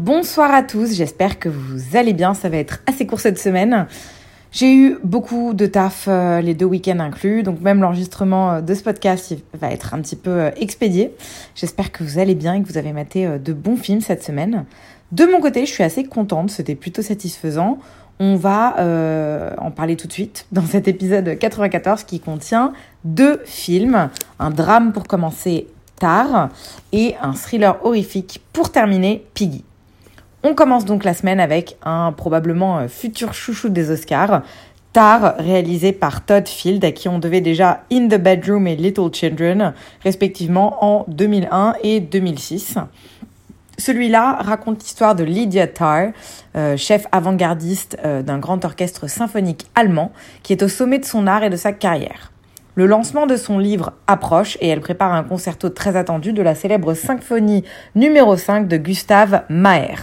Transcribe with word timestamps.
Bonsoir 0.00 0.54
à 0.54 0.62
tous, 0.62 0.94
j'espère 0.94 1.38
que 1.38 1.50
vous 1.50 1.94
allez 1.94 2.14
bien, 2.14 2.32
ça 2.32 2.48
va 2.48 2.56
être 2.56 2.80
assez 2.86 3.06
court 3.06 3.20
cette 3.20 3.38
semaine. 3.38 3.86
J'ai 4.50 4.74
eu 4.74 4.96
beaucoup 5.04 5.52
de 5.52 5.66
taf, 5.66 6.06
euh, 6.08 6.40
les 6.40 6.54
deux 6.54 6.64
week-ends 6.64 7.00
inclus, 7.00 7.42
donc 7.42 7.60
même 7.60 7.82
l'enregistrement 7.82 8.50
euh, 8.50 8.60
de 8.62 8.72
ce 8.72 8.82
podcast 8.82 9.34
va 9.52 9.70
être 9.70 9.92
un 9.92 10.00
petit 10.00 10.16
peu 10.16 10.30
euh, 10.30 10.50
expédié. 10.56 11.12
J'espère 11.54 11.92
que 11.92 12.02
vous 12.02 12.18
allez 12.18 12.34
bien 12.34 12.54
et 12.54 12.62
que 12.62 12.66
vous 12.66 12.78
avez 12.78 12.94
maté 12.94 13.28
de 13.38 13.52
bons 13.52 13.76
films 13.76 14.00
cette 14.00 14.24
semaine. 14.24 14.64
De 15.12 15.26
mon 15.26 15.38
côté, 15.38 15.66
je 15.66 15.70
suis 15.70 15.84
assez 15.84 16.04
contente, 16.04 16.48
c'était 16.48 16.76
plutôt 16.76 17.02
satisfaisant. 17.02 17.78
On 18.20 18.36
va 18.36 18.76
en 19.58 19.70
parler 19.70 19.96
tout 19.96 20.06
de 20.06 20.12
suite 20.14 20.46
dans 20.50 20.64
cet 20.64 20.88
épisode 20.88 21.38
94 21.38 22.04
qui 22.04 22.20
contient 22.20 22.72
deux 23.04 23.42
films, 23.44 24.08
un 24.38 24.50
drame 24.50 24.92
pour 24.92 25.06
commencer 25.06 25.66
tard 25.98 26.48
et 26.92 27.16
un 27.20 27.34
thriller 27.34 27.84
horrifique 27.84 28.40
pour 28.54 28.72
terminer 28.72 29.26
Piggy. 29.34 29.62
On 30.42 30.54
commence 30.54 30.86
donc 30.86 31.04
la 31.04 31.12
semaine 31.12 31.38
avec 31.38 31.76
un 31.82 32.12
probablement 32.12 32.78
euh, 32.78 32.88
futur 32.88 33.34
chouchou 33.34 33.68
des 33.68 33.90
Oscars, 33.90 34.40
Tar, 34.94 35.34
réalisé 35.36 35.92
par 35.92 36.24
Todd 36.24 36.48
Field, 36.48 36.82
à 36.82 36.92
qui 36.92 37.08
on 37.10 37.18
devait 37.18 37.42
déjà 37.42 37.84
In 37.92 38.08
the 38.08 38.18
Bedroom 38.18 38.66
et 38.66 38.74
Little 38.74 39.12
Children, 39.12 39.74
respectivement 40.02 40.82
en 40.82 41.04
2001 41.08 41.74
et 41.82 42.00
2006. 42.00 42.78
Celui-là 43.76 44.38
raconte 44.40 44.82
l'histoire 44.82 45.14
de 45.14 45.24
Lydia 45.24 45.66
Tarr, 45.66 46.08
euh, 46.56 46.74
chef 46.78 47.06
avant-gardiste 47.12 47.98
euh, 48.06 48.22
d'un 48.22 48.38
grand 48.38 48.64
orchestre 48.64 49.08
symphonique 49.08 49.66
allemand, 49.74 50.10
qui 50.42 50.54
est 50.54 50.62
au 50.62 50.68
sommet 50.68 50.98
de 50.98 51.04
son 51.04 51.26
art 51.26 51.44
et 51.44 51.50
de 51.50 51.56
sa 51.56 51.72
carrière. 51.72 52.32
Le 52.76 52.86
lancement 52.86 53.26
de 53.26 53.36
son 53.36 53.58
livre 53.58 53.92
approche 54.06 54.56
et 54.62 54.68
elle 54.68 54.80
prépare 54.80 55.12
un 55.12 55.22
concerto 55.22 55.68
très 55.68 55.96
attendu 55.96 56.32
de 56.32 56.40
la 56.40 56.54
célèbre 56.54 56.94
symphonie 56.94 57.62
numéro 57.94 58.38
5 58.38 58.68
de 58.68 58.78
Gustave 58.78 59.42
Mahler. 59.50 59.96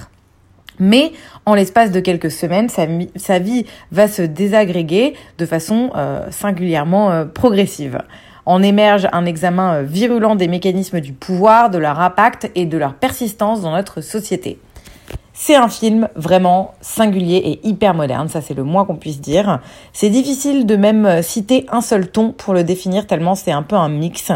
Mais 0.80 1.11
en 1.45 1.56
l'espace 1.56 1.92
de 1.92 2.00
quelques 2.00 2.31
semaines, 2.31 2.70
sa, 2.70 3.39
vie 3.39 3.66
va 3.92 4.08
se 4.08 4.22
désagréger 4.22 5.16
de 5.38 5.45
façon 5.45 5.92
euh, 5.95 6.28
singulièrement 6.30 7.11
euh, 7.11 7.25
progressive. 7.25 8.00
En 8.45 8.64
émerge 8.64 9.08
un 9.11 9.25
examen 9.25 9.75
euh, 9.75 9.83
virulent 9.83 10.36
des 10.36 10.48
mécanismes 10.48 11.02
du 11.02 11.14
pouvoir, 11.14 11.70
de 11.70 11.78
leur 11.78 12.00
impact 12.00 12.52
et 12.55 12.66
de 12.66 12.78
leur 12.78 12.94
persistance 12.94 13.61
dans 13.61 13.72
notre 13.72 14.02
société. 14.02 14.59
C'est 15.33 15.55
un 15.55 15.67
film 15.67 16.09
vraiment 16.16 16.73
singulier 16.81 17.38
et 17.38 17.67
hyper 17.67 17.94
moderne, 17.94 18.28
ça 18.28 18.42
c'est 18.42 18.55
le 18.55 18.64
moins 18.64 18.86
qu'on 18.86 18.95
puisse 18.95 19.22
dire. 19.22 19.59
C'est 19.94 20.09
difficile 20.09 20.66
de 20.66 20.75
même 20.75 21.22
citer 21.22 21.67
un 21.72 21.81
seul 21.81 22.09
ton 22.09 22.31
pour 22.31 22.55
le 22.55 22.64
définir 22.64 23.05
tellement 23.05 23.36
c'est 23.36 23.52
un 23.52 23.61
peu 23.61 23.75
un 23.75 23.89
mix. 23.89 24.31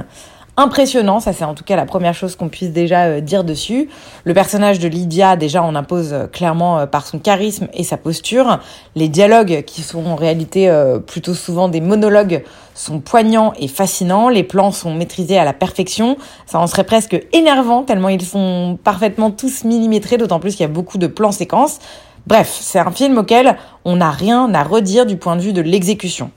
Impressionnant, 0.63 1.19
ça 1.19 1.33
c'est 1.33 1.43
en 1.43 1.55
tout 1.55 1.63
cas 1.63 1.75
la 1.75 1.87
première 1.87 2.13
chose 2.13 2.35
qu'on 2.35 2.47
puisse 2.47 2.69
déjà 2.69 3.05
euh, 3.05 3.19
dire 3.19 3.43
dessus. 3.43 3.89
Le 4.25 4.35
personnage 4.35 4.77
de 4.77 4.87
Lydia, 4.87 5.35
déjà 5.35 5.63
on 5.63 5.73
impose 5.73 6.13
euh, 6.13 6.27
clairement 6.27 6.77
euh, 6.77 6.85
par 6.85 7.07
son 7.07 7.17
charisme 7.17 7.67
et 7.73 7.83
sa 7.83 7.97
posture. 7.97 8.59
Les 8.95 9.07
dialogues, 9.07 9.63
qui 9.65 9.81
sont 9.81 10.05
en 10.05 10.13
réalité 10.13 10.71
plutôt 11.07 11.33
souvent 11.33 11.67
des 11.67 11.81
monologues, 11.81 12.43
sont 12.75 12.99
poignants 12.99 13.53
et 13.57 13.67
fascinants. 13.67 14.29
Les 14.29 14.43
plans 14.43 14.71
sont 14.71 14.93
maîtrisés 14.93 15.39
à 15.39 15.45
la 15.45 15.53
perfection. 15.53 16.15
Ça 16.45 16.59
en 16.59 16.67
serait 16.67 16.83
presque 16.83 17.19
énervant 17.33 17.81
tellement 17.81 18.09
ils 18.09 18.21
sont 18.21 18.77
parfaitement 18.83 19.31
tous 19.31 19.63
millimétrés, 19.63 20.17
d'autant 20.17 20.39
plus 20.39 20.51
qu'il 20.51 20.61
y 20.61 20.69
a 20.69 20.71
beaucoup 20.71 20.99
de 20.99 21.07
plans 21.07 21.31
séquences. 21.31 21.79
Bref, 22.27 22.55
c'est 22.61 22.77
un 22.77 22.91
film 22.91 23.17
auquel 23.17 23.57
on 23.83 23.95
n'a 23.95 24.11
rien 24.11 24.53
à 24.53 24.61
redire 24.61 25.07
du 25.07 25.17
point 25.17 25.35
de 25.37 25.41
vue 25.41 25.53
de 25.53 25.61
l'exécution. 25.61 26.29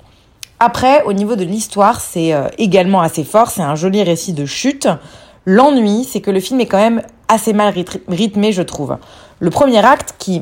Après, 0.66 1.02
au 1.02 1.12
niveau 1.12 1.36
de 1.36 1.44
l'histoire, 1.44 2.00
c'est 2.00 2.32
euh, 2.32 2.48
également 2.56 3.02
assez 3.02 3.22
fort. 3.22 3.50
C'est 3.50 3.60
un 3.60 3.74
joli 3.74 4.02
récit 4.02 4.32
de 4.32 4.46
chute. 4.46 4.88
L'ennui, 5.44 6.04
c'est 6.04 6.22
que 6.22 6.30
le 6.30 6.40
film 6.40 6.58
est 6.58 6.64
quand 6.64 6.78
même 6.78 7.02
assez 7.28 7.52
mal 7.52 7.74
ryth- 7.74 8.00
rythmé, 8.08 8.50
je 8.50 8.62
trouve. 8.62 8.96
Le 9.40 9.50
premier 9.50 9.84
acte, 9.84 10.14
qui 10.18 10.40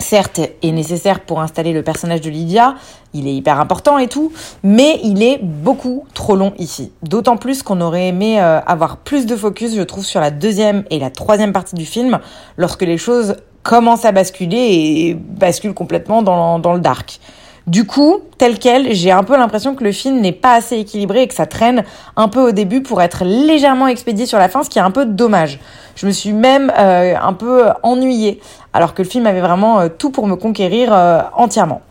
certes 0.00 0.40
est 0.40 0.72
nécessaire 0.72 1.20
pour 1.20 1.40
installer 1.40 1.72
le 1.72 1.84
personnage 1.84 2.22
de 2.22 2.28
Lydia, 2.28 2.74
il 3.14 3.28
est 3.28 3.34
hyper 3.36 3.60
important 3.60 3.98
et 3.98 4.08
tout, 4.08 4.32
mais 4.64 4.98
il 5.04 5.22
est 5.22 5.38
beaucoup 5.40 6.06
trop 6.12 6.34
long 6.34 6.52
ici. 6.58 6.90
D'autant 7.04 7.36
plus 7.36 7.62
qu'on 7.62 7.80
aurait 7.80 8.08
aimé 8.08 8.40
euh, 8.40 8.58
avoir 8.66 8.96
plus 8.96 9.26
de 9.26 9.36
focus, 9.36 9.76
je 9.76 9.82
trouve, 9.82 10.04
sur 10.04 10.20
la 10.20 10.32
deuxième 10.32 10.82
et 10.90 10.98
la 10.98 11.10
troisième 11.10 11.52
partie 11.52 11.76
du 11.76 11.86
film, 11.86 12.18
lorsque 12.56 12.82
les 12.82 12.98
choses 12.98 13.36
commencent 13.62 14.06
à 14.06 14.10
basculer 14.10 14.58
et 14.58 15.14
basculent 15.14 15.72
complètement 15.72 16.22
dans 16.22 16.74
le 16.74 16.80
dark. 16.80 17.20
Du 17.66 17.84
coup, 17.84 18.18
tel 18.38 18.60
quel, 18.60 18.94
j'ai 18.94 19.10
un 19.10 19.24
peu 19.24 19.36
l'impression 19.36 19.74
que 19.74 19.82
le 19.82 19.90
film 19.90 20.20
n'est 20.20 20.30
pas 20.30 20.54
assez 20.54 20.78
équilibré 20.78 21.22
et 21.22 21.26
que 21.26 21.34
ça 21.34 21.46
traîne 21.46 21.82
un 22.14 22.28
peu 22.28 22.50
au 22.50 22.52
début 22.52 22.80
pour 22.80 23.02
être 23.02 23.24
légèrement 23.24 23.88
expédié 23.88 24.24
sur 24.24 24.38
la 24.38 24.48
fin, 24.48 24.62
ce 24.62 24.70
qui 24.70 24.78
est 24.78 24.82
un 24.82 24.92
peu 24.92 25.04
dommage. 25.04 25.58
Je 25.96 26.06
me 26.06 26.12
suis 26.12 26.32
même 26.32 26.72
euh, 26.78 27.14
un 27.20 27.32
peu 27.32 27.64
ennuyée, 27.82 28.40
alors 28.72 28.94
que 28.94 29.02
le 29.02 29.08
film 29.08 29.26
avait 29.26 29.40
vraiment 29.40 29.80
euh, 29.80 29.88
tout 29.88 30.10
pour 30.10 30.28
me 30.28 30.36
conquérir 30.36 30.92
euh, 30.92 31.22
entièrement. 31.34 31.82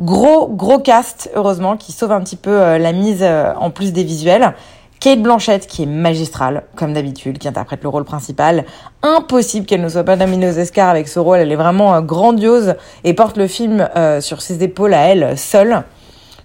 Gros, 0.00 0.48
gros 0.48 0.78
cast, 0.78 1.30
heureusement, 1.34 1.76
qui 1.76 1.92
sauve 1.92 2.12
un 2.12 2.22
petit 2.22 2.36
peu 2.36 2.78
la 2.78 2.92
mise 2.92 3.22
en 3.22 3.68
plus 3.68 3.92
des 3.92 4.02
visuels. 4.02 4.54
Kate 5.00 5.22
Blanchett, 5.22 5.66
qui 5.66 5.84
est 5.84 5.86
magistrale, 5.86 6.64
comme 6.76 6.92
d'habitude, 6.92 7.38
qui 7.38 7.48
interprète 7.48 7.82
le 7.82 7.88
rôle 7.88 8.04
principal. 8.04 8.66
Impossible 9.02 9.64
qu'elle 9.64 9.80
ne 9.80 9.88
soit 9.88 10.04
pas 10.04 10.16
nominée 10.16 10.50
aux 10.50 10.58
Oscars 10.58 10.90
avec 10.90 11.08
ce 11.08 11.18
rôle. 11.18 11.38
Elle 11.38 11.50
est 11.50 11.56
vraiment 11.56 11.94
euh, 11.94 12.02
grandiose 12.02 12.74
et 13.02 13.14
porte 13.14 13.38
le 13.38 13.46
film 13.46 13.88
euh, 13.96 14.20
sur 14.20 14.42
ses 14.42 14.62
épaules 14.62 14.92
à 14.92 15.08
elle, 15.08 15.38
seule. 15.38 15.84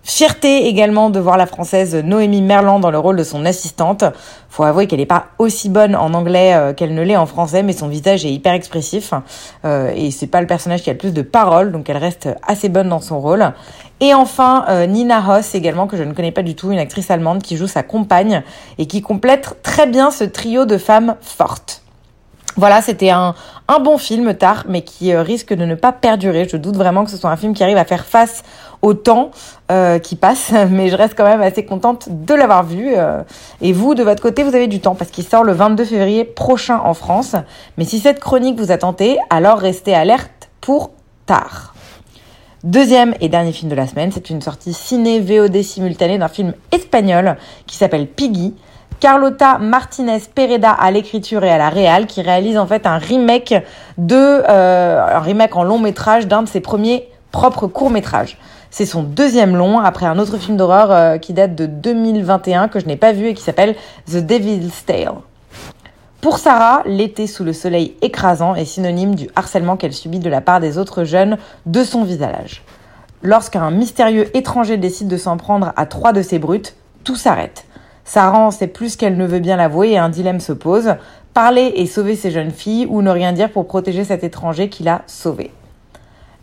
Fierté 0.07 0.67
également 0.67 1.09
de 1.09 1.19
voir 1.19 1.35
la 1.35 1.47
française 1.47 1.95
Noémie 1.95 2.43
Merlan 2.43 2.79
dans 2.79 2.91
le 2.91 2.99
rôle 2.99 3.15
de 3.15 3.23
son 3.23 3.43
assistante. 3.43 4.03
Faut 4.49 4.61
avouer 4.61 4.85
qu'elle 4.85 4.99
n'est 4.99 5.07
pas 5.07 5.29
aussi 5.39 5.67
bonne 5.67 5.95
en 5.95 6.13
anglais 6.13 6.53
euh, 6.53 6.73
qu'elle 6.73 6.93
ne 6.93 7.01
l'est 7.01 7.17
en 7.17 7.25
français, 7.25 7.63
mais 7.63 7.73
son 7.73 7.87
visage 7.87 8.23
est 8.23 8.31
hyper 8.31 8.53
expressif. 8.53 9.15
Euh, 9.65 9.91
et 9.95 10.11
c'est 10.11 10.27
pas 10.27 10.41
le 10.41 10.47
personnage 10.47 10.83
qui 10.83 10.91
a 10.91 10.93
le 10.93 10.99
plus 10.99 11.11
de 11.11 11.23
paroles, 11.23 11.71
donc 11.71 11.89
elle 11.89 11.97
reste 11.97 12.29
assez 12.47 12.69
bonne 12.69 12.87
dans 12.87 13.01
son 13.01 13.19
rôle. 13.19 13.51
Et 13.99 14.13
enfin, 14.13 14.65
euh, 14.69 14.85
Nina 14.85 15.23
Hoss 15.27 15.55
également, 15.55 15.87
que 15.87 15.97
je 15.97 16.03
ne 16.03 16.13
connais 16.13 16.31
pas 16.31 16.43
du 16.43 16.53
tout, 16.53 16.71
une 16.71 16.77
actrice 16.77 17.09
allemande 17.09 17.41
qui 17.41 17.57
joue 17.57 17.67
sa 17.67 17.81
compagne 17.81 18.43
et 18.77 18.85
qui 18.85 19.01
complète 19.01 19.57
très 19.63 19.87
bien 19.87 20.11
ce 20.11 20.23
trio 20.23 20.65
de 20.65 20.77
femmes 20.77 21.15
fortes. 21.19 21.84
Voilà, 22.57 22.81
c'était 22.81 23.09
un, 23.09 23.35
un 23.67 23.79
bon 23.79 23.97
film 23.97 24.33
tard, 24.33 24.63
mais 24.69 24.81
qui 24.81 25.11
euh, 25.13 25.21
risque 25.21 25.53
de 25.53 25.65
ne 25.65 25.75
pas 25.75 25.91
perdurer. 25.91 26.47
Je 26.49 26.55
doute 26.55 26.77
vraiment 26.77 27.03
que 27.03 27.11
ce 27.11 27.17
soit 27.17 27.29
un 27.29 27.35
film 27.35 27.53
qui 27.53 27.63
arrive 27.63 27.77
à 27.77 27.83
faire 27.83 28.05
face 28.05 28.43
au 28.81 28.93
temps 28.93 29.31
euh, 29.71 29.99
qui 29.99 30.15
passe, 30.15 30.53
mais 30.69 30.89
je 30.89 30.95
reste 30.95 31.15
quand 31.17 31.25
même 31.25 31.41
assez 31.41 31.65
contente 31.65 32.07
de 32.09 32.33
l'avoir 32.33 32.63
vu. 32.63 32.93
euh. 32.95 33.23
et 33.61 33.73
vous, 33.73 33.93
de 33.93 34.03
votre 34.03 34.21
côté, 34.21 34.43
vous 34.43 34.55
avez 34.55 34.67
du 34.67 34.79
temps 34.79 34.95
parce 34.95 35.11
qu'il 35.11 35.25
sort 35.25 35.43
le 35.43 35.51
22 35.51 35.83
février 35.83 36.23
prochain 36.23 36.79
en 36.83 36.93
France. 36.93 37.35
Mais 37.77 37.83
si 37.83 37.99
cette 37.99 38.19
chronique 38.21 38.57
vous 38.57 38.71
a 38.71 38.77
tenté, 38.77 39.17
alors 39.29 39.59
restez 39.59 39.93
alerte 39.93 40.49
pour 40.61 40.91
tard. 41.25 41.73
Deuxième 42.63 43.13
et 43.21 43.29
dernier 43.29 43.51
film 43.51 43.69
de 43.69 43.75
la 43.75 43.85
semaine, 43.85 44.11
c'est 44.11 44.29
une 44.29 44.41
sortie 44.41 44.73
ciné 44.73 45.19
VOD 45.19 45.61
simultanée 45.61 46.17
d'un 46.17 46.29
film 46.29 46.53
espagnol 46.71 47.37
qui 47.67 47.75
s'appelle 47.75 48.07
Piggy. 48.07 48.55
Carlota 48.99 49.57
Martinez 49.57 50.21
Pereda 50.33 50.71
à 50.71 50.91
l'écriture 50.91 51.43
et 51.43 51.51
à 51.51 51.57
la 51.57 51.69
réal, 51.69 52.05
qui 52.07 52.21
réalise 52.21 52.57
en 52.57 52.65
fait 52.65 52.85
un 52.85 52.97
remake 52.97 53.53
de 53.97 54.15
euh, 54.15 55.17
un 55.17 55.19
remake 55.19 55.55
en 55.55 55.63
long 55.63 55.79
métrage 55.79 56.27
d'un 56.27 56.43
de 56.43 56.47
ses 56.47 56.61
premiers 56.61 57.09
propres 57.31 57.67
courts 57.67 57.89
métrages. 57.89 58.37
C'est 58.71 58.85
son 58.85 59.03
deuxième 59.03 59.55
long 59.55 59.79
après 59.79 60.05
un 60.05 60.19
autre 60.19 60.37
film 60.37 60.57
d'horreur 60.57 60.91
euh, 60.91 61.17
qui 61.17 61.33
date 61.33 61.55
de 61.55 61.65
2021 61.65 62.67
que 62.67 62.79
je 62.79 62.85
n'ai 62.85 62.97
pas 62.97 63.11
vu 63.11 63.27
et 63.27 63.33
qui 63.33 63.43
s'appelle 63.43 63.75
The 64.07 64.17
Devil's 64.17 64.85
Tale. 64.85 65.15
Pour 66.21 66.39
Sarah, 66.39 66.81
l'été 66.85 67.27
sous 67.27 67.43
le 67.43 67.53
soleil 67.53 67.95
écrasant 68.01 68.55
est 68.55 68.65
synonyme 68.65 69.15
du 69.15 69.29
harcèlement 69.35 69.77
qu'elle 69.77 69.93
subit 69.93 70.19
de 70.19 70.29
la 70.29 70.41
part 70.41 70.59
des 70.59 70.77
autres 70.77 71.03
jeunes 71.03 71.37
de 71.65 71.83
son 71.83 72.03
visage. 72.03 72.63
Lorsqu'un 73.21 73.69
mystérieux 73.69 74.35
étranger 74.35 74.77
décide 74.77 75.07
de 75.07 75.17
s'en 75.17 75.37
prendre 75.37 75.71
à 75.75 75.85
trois 75.85 76.13
de 76.13 76.21
ses 76.21 76.39
brutes, 76.39 76.75
tout 77.03 77.15
s'arrête. 77.15 77.65
Sarah 78.05 78.39
en 78.39 78.51
sait 78.51 78.67
plus 78.67 78.95
qu'elle 78.95 79.17
ne 79.17 79.25
veut 79.25 79.39
bien 79.39 79.57
l'avouer 79.57 79.91
et 79.91 79.97
un 79.97 80.09
dilemme 80.09 80.39
se 80.39 80.53
pose. 80.53 80.95
Parler 81.33 81.73
et 81.75 81.87
sauver 81.87 82.15
ces 82.15 82.31
jeunes 82.31 82.51
filles 82.51 82.87
ou 82.89 83.01
ne 83.01 83.09
rien 83.09 83.33
dire 83.33 83.51
pour 83.51 83.67
protéger 83.67 84.03
cet 84.03 84.23
étranger 84.23 84.69
qui 84.69 84.83
l'a 84.83 85.01
sauvé. 85.07 85.51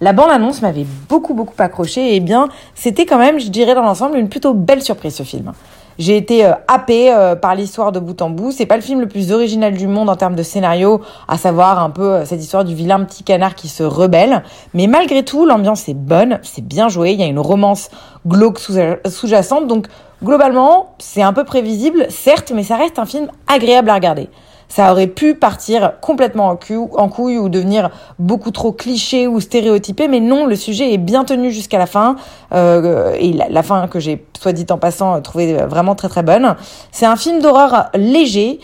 La 0.01 0.13
bande-annonce 0.13 0.61
m'avait 0.61 0.87
beaucoup 1.09 1.33
beaucoup 1.33 1.55
accroché 1.59 2.17
et 2.17 2.21
bien 2.21 2.49
c'était 2.75 3.07
quand 3.07 3.19
même, 3.19 3.39
je 3.39 3.49
dirais 3.49 3.77
dans 3.77 3.83
l'ensemble, 3.83 4.19
une 4.19 4.29
plutôt 4.29 4.53
belle 4.53 4.83
surprise 4.83 5.15
ce 5.15 5.23
film. 5.23 5.53
J'ai 5.99 6.17
été 6.17 6.45
euh, 6.45 6.53
happée 6.69 7.13
euh, 7.13 7.37
par 7.37 7.55
l'histoire 7.55 7.93
de 7.93 8.01
bout 8.01 8.21
en 8.23 8.31
bout. 8.31 8.53
C'est 8.53 8.67
pas 8.67 8.77
le 8.77 8.83
film 8.83 9.01
le 9.01 9.09
plus 9.09 9.33
original 9.33 9.75
du 9.75 9.87
monde 9.87 10.09
en 10.09 10.17
termes 10.17 10.35
de 10.35 10.43
scénario, 10.43 11.01
à 11.29 11.37
savoir 11.37 11.83
un 11.83 11.91
peu 11.91 12.13
euh, 12.13 12.25
cette 12.25 12.43
histoire 12.43 12.65
du 12.65 12.75
vilain 12.75 13.05
petit 13.05 13.25
canard 13.25 13.55
qui 13.55 13.69
se 13.69 13.83
rebelle. 13.83 14.43
Mais 14.75 14.87
malgré 14.87 15.25
tout, 15.25 15.47
l'ambiance 15.47 15.89
est 15.89 15.95
bonne, 15.95 16.41
c'est 16.43 16.65
bien 16.65 16.89
joué. 16.89 17.13
Il 17.13 17.21
y 17.21 17.23
a 17.23 17.27
une 17.27 17.39
romance 17.39 17.91
glauque 18.27 18.59
sous-jacente, 18.59 19.67
donc 19.67 19.87
globalement, 20.23 20.95
c'est 20.99 21.23
un 21.23 21.33
peu 21.33 21.45
prévisible, 21.45 22.07
certes, 22.09 22.53
mais 22.55 22.63
ça 22.63 22.77
reste 22.77 22.99
un 22.99 23.07
film 23.07 23.29
agréable 23.49 23.91
à 23.91 23.95
regarder 23.95 24.29
ça 24.75 24.91
aurait 24.91 25.07
pu 25.07 25.35
partir 25.35 26.01
complètement 26.01 26.49
en, 26.49 26.59
en 26.97 27.09
couille 27.11 27.37
ou 27.37 27.51
devenir 27.51 27.91
beaucoup 28.19 28.51
trop 28.51 28.73
cliché 28.73 29.27
ou 29.27 29.39
stéréotypé, 29.39 30.09
mais 30.09 30.19
non, 30.19 30.47
le 30.47 30.57
sujet 30.57 30.95
est 30.95 30.99
bien 30.99 31.25
tenu 31.25 31.51
jusqu'à 31.51 31.77
la 31.77 31.85
fin, 31.85 32.17
euh, 32.55 33.15
et 33.19 33.35
la, 33.35 33.63
fin 33.63 33.87
que 33.87 34.01
j'ai, 34.01 34.25
soit 34.41 34.55
dit 34.55 34.65
en 34.71 34.79
passant, 34.79 35.21
trouvé 35.21 35.53
vraiment 35.53 35.95
très 35.95 36.09
très 36.09 36.23
bonne. 36.23 36.57
C'est 36.91 37.05
un 37.05 37.17
film 37.17 37.43
d'horreur 37.43 37.91
léger 37.93 38.61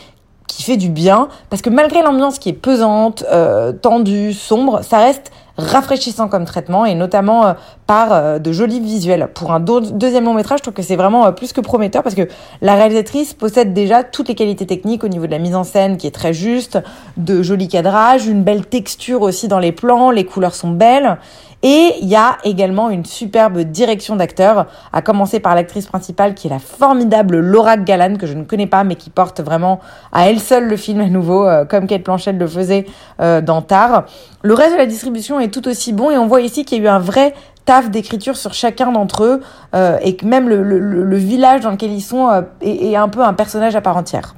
qui 0.47 0.63
fait 0.63 0.79
du 0.79 0.89
bien, 0.89 1.29
parce 1.51 1.61
que 1.61 1.69
malgré 1.69 2.01
l'ambiance 2.01 2.39
qui 2.39 2.49
est 2.49 2.55
pesante, 2.55 3.27
euh, 3.31 3.73
tendue, 3.73 4.33
sombre, 4.33 4.81
ça 4.83 5.01
reste 5.01 5.31
rafraîchissant 5.59 6.29
comme 6.29 6.47
traitement 6.47 6.87
et 6.87 6.95
notamment 6.95 7.49
euh, 7.49 7.53
par 7.89 8.13
euh, 8.13 8.39
de 8.39 8.53
jolis 8.53 8.81
visuels. 8.81 9.29
Pour 9.35 9.51
un 9.51 9.61
deuxième 9.61 10.27
long 10.27 10.35
métrage, 10.35 10.59
je 10.59 10.65
trouve 10.65 10.75
que 10.75 10.83
c'est 10.83 10.95
vraiment 10.95 11.25
euh, 11.25 11.33
plus 11.33 11.55
que 11.55 11.63
prometteur 11.63 12.03
parce 12.03 12.15
que 12.15 12.29
la 12.61 12.75
réalisatrice 12.75 13.33
possède 13.33 13.73
déjà 13.73 14.05
toutes 14.05 14.29
les 14.29 14.35
qualités 14.35 14.67
techniques 14.67 15.05
au 15.05 15.09
niveau 15.09 15.25
de 15.25 15.31
la 15.31 15.39
mise 15.39 15.57
en 15.57 15.65
scène 15.65 15.97
qui 15.97 16.07
est 16.07 16.15
très 16.15 16.35
juste, 16.35 16.79
de 17.17 17.43
jolis 17.43 17.69
cadrages, 17.69 18.27
une 18.27 18.45
belle 18.45 18.67
texture 18.67 19.23
aussi 19.23 19.49
dans 19.49 19.59
les 19.59 19.73
plans, 19.73 20.11
les 20.11 20.27
couleurs 20.27 20.55
sont 20.55 20.71
belles 20.71 21.17
et 21.63 21.95
il 22.01 22.09
y 22.09 22.15
a 22.15 22.39
également 22.45 22.89
une 22.89 23.05
superbe 23.05 23.59
direction 23.59 24.15
d'acteurs, 24.15 24.67
à 24.93 25.03
commencer 25.03 25.41
par 25.41 25.57
l'actrice 25.57 25.87
principale 25.87 26.35
qui 26.35 26.47
est 26.47 26.51
la 26.51 26.61
formidable 26.61 27.39
Laura 27.39 27.77
Gallan, 27.77 28.17
que 28.17 28.29
je 28.29 28.35
ne 28.35 28.45
connais 28.45 28.69
pas, 28.69 28.85
mais 28.85 28.95
qui 28.95 29.11
porte 29.11 29.41
vraiment 29.41 29.81
à 30.13 30.29
elle 30.29 30.39
seule 30.39 30.69
le 30.69 30.77
film 30.77 31.01
à 31.01 31.09
nouveau, 31.09 31.47
euh, 31.47 31.65
comme 31.65 31.89
Kate 31.89 32.05
Blanchett 32.05 32.39
le 32.39 32.47
faisait 32.47 32.87
euh, 33.21 33.41
dans 33.41 33.61
Tar. 33.61 34.05
Le 34.43 34.55
reste 34.55 34.75
de 34.75 34.79
la 34.79 34.87
distribution 34.87 35.41
est 35.41 35.53
tout 35.53 35.67
aussi 35.67 35.93
bon 35.93 36.11
et 36.11 36.19
on 36.19 36.29
voit 36.29 36.43
ici 36.43 36.65
qu'il 36.65 36.79
y 36.79 36.81
a 36.81 36.85
eu 36.85 36.89
un 36.89 37.01
vrai 37.01 37.35
taf 37.69 37.91
d'écriture 37.91 38.39
sur 38.39 38.55
chacun 38.55 38.93
d'entre 38.93 39.25
eux 39.25 39.41
euh, 39.75 39.99
et 40.01 40.17
que 40.17 40.25
même 40.25 40.49
le, 40.49 41.17
village 41.17 41.61
dans 41.61 41.71
lequel 41.71 41.93
ils 41.93 42.01
sont 42.01 42.31
est, 42.63 42.91
est 42.93 42.97
un 42.97 43.11
peu 43.11 43.23
un 43.23 43.35
personnage 43.35 43.77
à 43.77 43.83
part 43.83 43.99
entière. 43.99 44.35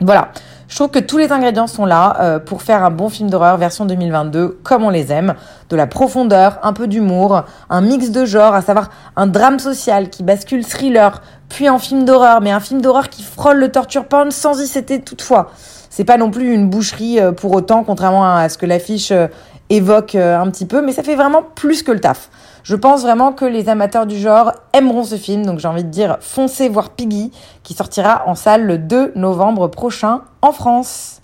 Voilà. 0.00 0.28
Je 0.72 0.76
trouve 0.76 0.88
que 0.88 0.98
tous 0.98 1.18
les 1.18 1.32
ingrédients 1.32 1.66
sont 1.66 1.84
là 1.84 2.16
euh, 2.20 2.38
pour 2.38 2.62
faire 2.62 2.82
un 2.82 2.90
bon 2.90 3.10
film 3.10 3.28
d'horreur 3.28 3.58
version 3.58 3.84
2022 3.84 4.60
comme 4.62 4.84
on 4.84 4.88
les 4.88 5.12
aime. 5.12 5.34
De 5.68 5.76
la 5.76 5.86
profondeur, 5.86 6.58
un 6.62 6.72
peu 6.72 6.86
d'humour, 6.86 7.42
un 7.68 7.82
mix 7.82 8.08
de 8.08 8.24
genres, 8.24 8.54
à 8.54 8.62
savoir 8.62 8.88
un 9.14 9.26
drame 9.26 9.58
social 9.58 10.08
qui 10.08 10.22
bascule 10.22 10.64
thriller, 10.64 11.20
puis 11.50 11.68
en 11.68 11.78
film 11.78 12.06
d'horreur, 12.06 12.40
mais 12.40 12.52
un 12.52 12.60
film 12.60 12.80
d'horreur 12.80 13.10
qui 13.10 13.22
frôle 13.22 13.58
le 13.58 13.70
torture 13.70 14.06
porn 14.06 14.30
sans 14.30 14.62
y 14.62 14.66
céder 14.66 15.02
toutefois. 15.02 15.50
C'est 15.90 16.04
pas 16.04 16.16
non 16.16 16.30
plus 16.30 16.54
une 16.54 16.70
boucherie 16.70 17.20
euh, 17.20 17.32
pour 17.32 17.52
autant, 17.52 17.84
contrairement 17.84 18.24
à 18.24 18.48
ce 18.48 18.56
que 18.56 18.64
l'affiche 18.64 19.10
euh, 19.10 19.26
évoque 19.68 20.14
un 20.14 20.48
petit 20.50 20.64
peu, 20.64 20.80
mais 20.80 20.92
ça 20.92 21.02
fait 21.02 21.16
vraiment 21.16 21.42
plus 21.42 21.82
que 21.82 21.92
le 21.92 22.00
taf. 22.00 22.30
Je 22.62 22.76
pense 22.76 23.02
vraiment 23.02 23.32
que 23.32 23.44
les 23.44 23.68
amateurs 23.68 24.06
du 24.06 24.16
genre 24.16 24.52
aimeront 24.72 25.02
ce 25.02 25.16
film, 25.16 25.44
donc 25.44 25.58
j'ai 25.58 25.68
envie 25.68 25.84
de 25.84 25.90
dire 25.90 26.18
foncez 26.20 26.68
voir 26.68 26.90
Piggy, 26.90 27.32
qui 27.64 27.74
sortira 27.74 28.22
en 28.26 28.34
salle 28.34 28.64
le 28.64 28.78
2 28.78 29.12
novembre 29.16 29.68
prochain 29.68 30.22
en 30.42 30.52
France. 30.52 31.22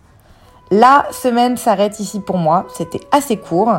La 0.71 1.07
semaine 1.13 1.57
s'arrête 1.57 1.99
ici 2.01 2.21
pour 2.21 2.37
moi, 2.37 2.67
c'était 2.75 3.01
assez 3.13 3.37
court, 3.37 3.73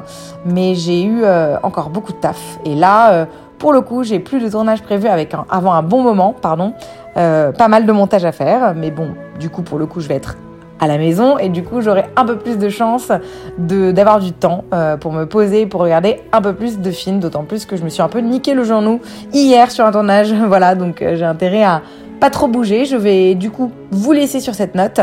mais 0.46 0.74
j'ai 0.74 1.04
eu 1.04 1.24
euh, 1.24 1.58
encore 1.62 1.90
beaucoup 1.90 2.14
de 2.14 2.18
taf. 2.18 2.58
Et 2.66 2.76
là, 2.76 3.12
euh, 3.12 3.26
pour 3.60 3.74
le 3.74 3.82
coup, 3.82 4.04
j'ai 4.04 4.20
plus 4.20 4.40
de 4.40 4.50
tournage 4.50 4.82
prévu 4.82 5.08
avec 5.08 5.36
avant 5.50 5.74
un 5.74 5.84
bon 5.84 6.02
moment, 6.02 6.34
pardon. 6.34 6.74
Euh, 7.18 7.52
pas 7.52 7.68
mal 7.68 7.86
de 7.86 7.92
montage 7.92 8.24
à 8.24 8.32
faire, 8.32 8.74
mais 8.74 8.90
bon, 8.90 9.10
du 9.40 9.50
coup, 9.50 9.62
pour 9.62 9.78
le 9.78 9.86
coup, 9.86 10.00
je 10.00 10.08
vais 10.08 10.16
être 10.16 10.38
à 10.80 10.88
la 10.88 10.98
maison 10.98 11.38
et 11.38 11.50
du 11.50 11.64
coup 11.64 11.82
j'aurai 11.82 12.06
un 12.16 12.26
peu 12.26 12.38
plus 12.38 12.58
de 12.58 12.70
chance 12.70 13.12
d'avoir 13.58 14.20
du 14.20 14.32
temps 14.32 14.64
euh, 14.74 14.98
pour 14.98 15.12
me 15.12 15.26
poser, 15.26 15.66
pour 15.66 15.82
regarder 15.82 16.22
un 16.32 16.42
peu 16.42 16.54
plus 16.54 16.80
de 16.80 16.92
films, 16.92 17.20
d'autant 17.20 17.44
plus 17.44 17.66
que 17.66 17.76
je 17.76 17.84
me 17.84 17.90
suis 17.90 18.02
un 18.02 18.10
peu 18.10 18.20
niqué 18.20 18.54
le 18.54 18.64
genou 18.64 19.02
hier 19.34 19.72
sur 19.72 19.86
un 19.86 19.92
tournage, 19.92 20.34
voilà 20.48 20.76
donc 20.76 21.02
euh, 21.02 21.16
j'ai 21.16 21.26
intérêt 21.26 21.64
à 21.64 21.82
pas 22.20 22.30
trop 22.30 22.48
bouger. 22.48 22.86
Je 22.86 22.98
vais 22.98 23.36
du 23.36 23.50
coup 23.50 23.72
vous 23.92 24.12
laisser 24.12 24.40
sur 24.40 24.54
cette 24.54 24.76
note 24.76 25.00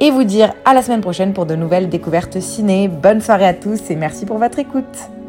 et 0.00 0.10
vous 0.10 0.24
dire 0.24 0.52
à 0.64 0.74
la 0.74 0.82
semaine 0.82 1.00
prochaine 1.00 1.32
pour 1.32 1.46
de 1.46 1.56
nouvelles 1.56 1.88
découvertes 1.88 2.40
ciné. 2.40 2.88
Bonne 2.88 3.20
soirée 3.20 3.46
à 3.46 3.54
tous 3.54 3.90
et 3.90 3.96
merci 3.96 4.24
pour 4.24 4.38
votre 4.38 4.58
écoute. 4.58 5.19